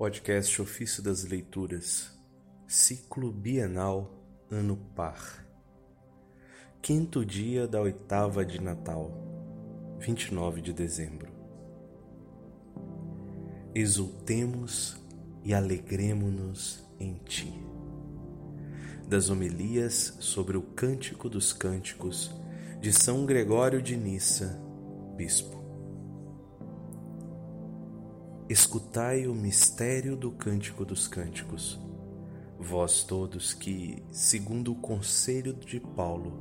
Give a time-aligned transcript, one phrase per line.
[0.00, 2.10] Podcast Ofício das Leituras,
[2.66, 4.10] Ciclo Bienal,
[4.50, 5.46] Ano Par.
[6.80, 9.12] Quinto dia da oitava de Natal,
[9.98, 11.30] 29 de dezembro.
[13.74, 14.96] Exultemos
[15.44, 17.52] e alegremo-nos em Ti.
[19.06, 22.34] Das homilias sobre o Cântico dos Cânticos
[22.80, 24.58] de São Gregório de Nissa,
[25.14, 25.59] Bispo.
[28.50, 31.78] Escutai o mistério do Cântico dos Cânticos,
[32.58, 36.36] vós todos que, segundo o conselho de Paulo,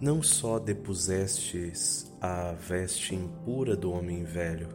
[0.00, 4.70] não só depusestes a veste impura do homem velho,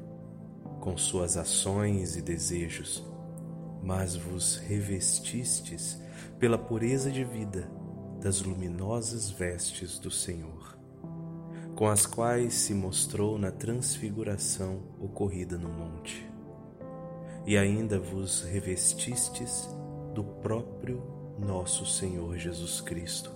[0.79, 3.05] com suas ações e desejos,
[3.83, 6.01] mas vos revestistes
[6.39, 7.69] pela pureza de vida
[8.21, 10.79] das luminosas vestes do Senhor,
[11.75, 16.28] com as quais se mostrou na transfiguração ocorrida no monte
[17.45, 19.69] e ainda vos revestistes
[20.13, 21.01] do próprio
[21.39, 23.31] nosso Senhor Jesus Cristo,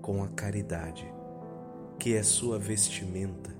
[0.00, 1.12] com a caridade,
[1.98, 3.54] que é sua vestimenta,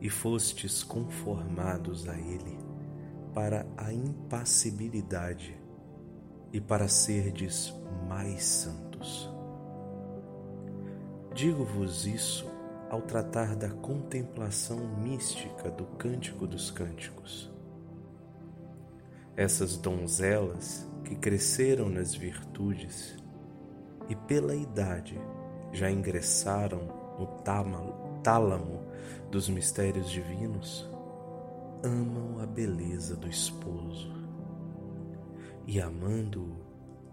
[0.00, 2.58] e fostes conformados a Ele
[3.32, 5.56] para a impassibilidade
[6.52, 7.72] e para serdes
[8.08, 9.30] mais santos.
[11.32, 12.50] Digo-vos isso
[12.90, 17.51] ao tratar da contemplação mística do Cântico dos Cânticos
[19.36, 23.16] essas donzelas que cresceram nas virtudes
[24.08, 25.18] e pela idade
[25.72, 26.80] já ingressaram
[27.18, 27.26] no
[28.22, 28.82] tálamo
[29.30, 30.88] dos mistérios divinos,
[31.82, 34.12] amam a beleza do esposo
[35.66, 36.56] e, amando-o,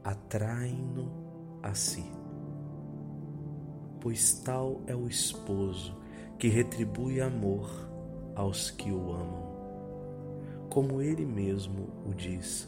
[0.04, 2.06] atraem-no a si.
[4.02, 5.98] Pois tal é o esposo
[6.38, 7.70] que retribui amor
[8.36, 9.49] aos que o amam
[10.80, 12.66] como ele mesmo o diz,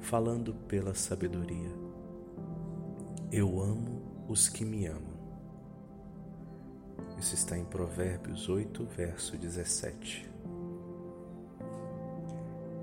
[0.00, 1.68] falando pela sabedoria.
[3.30, 5.12] Eu amo os que me amam.
[7.18, 10.26] Isso está em Provérbios 8, verso 17.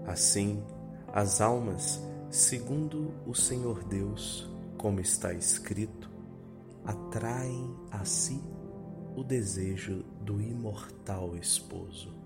[0.05, 0.63] Assim,
[1.11, 1.99] as almas,
[2.29, 4.47] segundo o Senhor Deus,
[4.77, 6.07] como está escrito,
[6.85, 8.39] atraem a si
[9.15, 12.21] o desejo do imortal esposo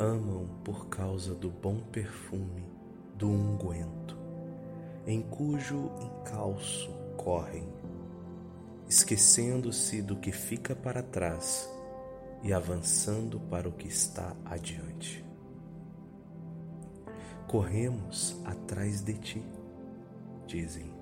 [0.00, 2.64] amam por causa do bom perfume
[3.14, 4.16] do unguento,
[5.06, 7.68] em cujo encalço correm,
[8.88, 11.70] esquecendo-se do que fica para trás
[12.42, 15.22] e avançando para o que está adiante.
[17.46, 19.44] Corremos atrás de ti,
[20.46, 20.94] dizem,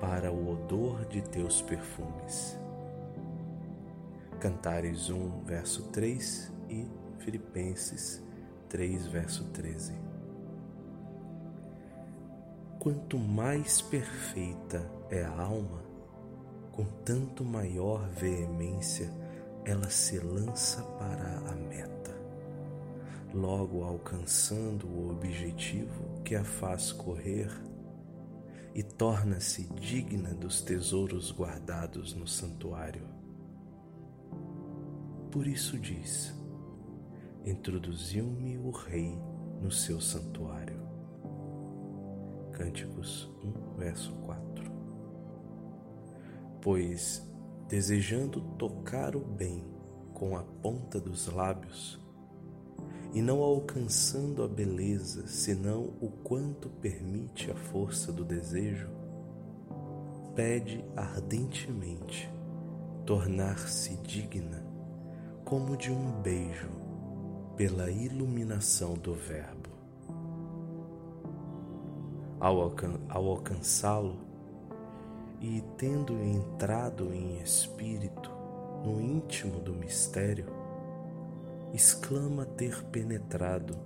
[0.00, 2.58] para o odor de teus perfumes.
[4.40, 8.20] Cantares 1, verso 3 e Filipenses
[8.68, 9.94] 3, verso 13.
[12.80, 15.84] Quanto mais perfeita é a alma,
[16.72, 19.08] com tanto maior veemência
[19.64, 22.12] ela se lança para a meta,
[23.32, 27.52] logo alcançando o objetivo que a faz correr
[28.74, 33.06] e torna-se digna dos tesouros guardados no santuário.
[35.30, 36.41] Por isso diz:
[37.44, 39.18] introduziu-me o Rei
[39.60, 40.80] no seu santuário.
[42.52, 44.70] Cânticos 1, verso 4.
[46.60, 47.28] Pois,
[47.68, 49.64] desejando tocar o bem
[50.12, 52.00] com a ponta dos lábios,
[53.12, 58.88] e não alcançando a beleza senão o quanto permite a força do desejo,
[60.34, 62.32] pede ardentemente
[63.04, 64.64] tornar-se digna
[65.44, 66.70] como de um beijo
[67.62, 69.70] pela iluminação do Verbo.
[72.40, 74.16] Ao, alcan ao alcançá-lo
[75.40, 78.32] e tendo entrado em espírito
[78.84, 80.46] no íntimo do mistério,
[81.72, 83.78] exclama ter penetrado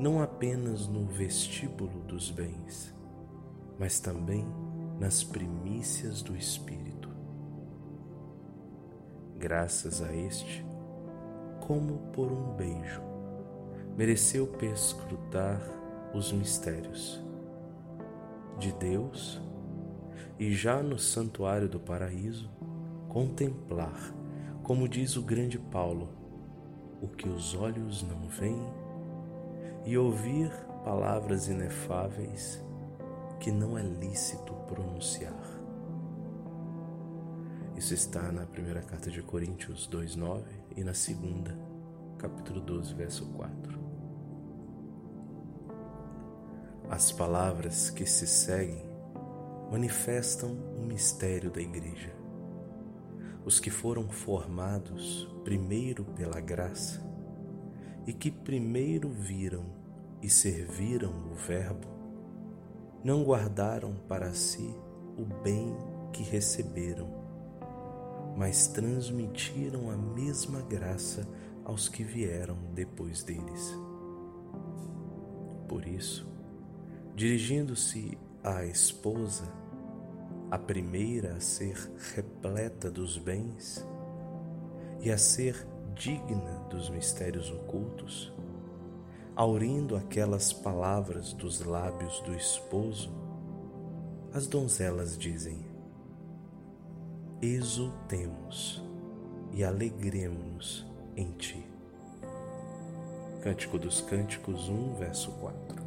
[0.00, 2.92] não apenas no vestíbulo dos bens,
[3.78, 4.44] mas também
[4.98, 7.08] nas primícias do Espírito.
[9.38, 10.66] Graças a este,
[11.60, 13.11] como por um beijo,
[13.96, 15.60] mereceu perscrutar
[16.14, 17.22] os mistérios
[18.58, 19.40] de Deus
[20.38, 22.50] e já no santuário do paraíso
[23.08, 24.14] contemplar,
[24.62, 26.08] como diz o grande Paulo,
[27.00, 28.66] o que os olhos não veem
[29.84, 30.50] e ouvir
[30.84, 32.62] palavras inefáveis
[33.40, 35.60] que não é lícito pronunciar.
[37.76, 40.44] Isso está na primeira carta de Coríntios 2:9
[40.76, 41.58] e na segunda,
[42.16, 43.81] capítulo 12, verso 4.
[46.92, 48.84] As palavras que se seguem
[49.70, 52.14] manifestam o mistério da Igreja.
[53.46, 57.02] Os que foram formados primeiro pela graça
[58.06, 59.64] e que primeiro viram
[60.20, 61.88] e serviram o Verbo,
[63.02, 64.76] não guardaram para si
[65.16, 65.74] o bem
[66.12, 67.08] que receberam,
[68.36, 71.26] mas transmitiram a mesma graça
[71.64, 73.74] aos que vieram depois deles.
[75.66, 76.30] Por isso,
[77.14, 79.44] dirigindo-se à esposa,
[80.50, 81.76] a primeira a ser
[82.14, 83.86] repleta dos bens
[85.00, 88.32] e a ser digna dos mistérios ocultos,
[89.36, 93.10] aurindo aquelas palavras dos lábios do esposo,
[94.32, 95.64] as donzelas dizem:
[97.40, 98.82] Exultemos
[99.52, 100.86] e alegremos-nos
[101.16, 101.62] em ti.
[103.42, 105.81] Cântico dos Cânticos 1, verso 4.